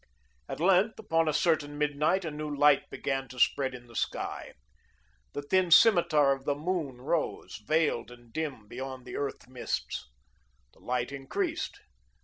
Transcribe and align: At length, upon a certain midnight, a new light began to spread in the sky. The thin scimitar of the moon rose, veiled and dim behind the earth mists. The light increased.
At 0.49 0.59
length, 0.59 0.97
upon 0.97 1.27
a 1.27 1.31
certain 1.31 1.77
midnight, 1.77 2.25
a 2.25 2.31
new 2.31 2.49
light 2.49 2.89
began 2.89 3.27
to 3.27 3.39
spread 3.39 3.75
in 3.75 3.85
the 3.85 3.95
sky. 3.95 4.53
The 5.33 5.43
thin 5.43 5.69
scimitar 5.69 6.31
of 6.31 6.43
the 6.43 6.55
moon 6.55 7.01
rose, 7.01 7.57
veiled 7.67 8.09
and 8.09 8.33
dim 8.33 8.67
behind 8.67 9.05
the 9.05 9.15
earth 9.15 9.47
mists. 9.47 10.09
The 10.73 10.79
light 10.79 11.11
increased. 11.11 11.81